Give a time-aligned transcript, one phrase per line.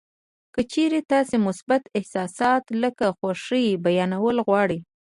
[0.53, 4.79] که چېرې تاسې مثبت احساسات لکه خوښي بیانول غواړئ